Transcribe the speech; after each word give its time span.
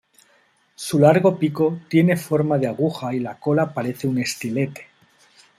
Su 0.73 0.97
largo 0.97 1.37
pico 1.37 1.77
tiene 1.87 2.17
forma 2.17 2.57
de 2.57 2.65
aguja 2.65 3.13
y 3.13 3.19
la 3.19 3.37
cola 3.39 3.71
parece 3.71 4.07
un 4.07 4.17
estilete. 4.17 4.87